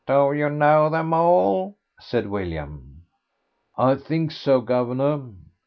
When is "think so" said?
3.93-4.59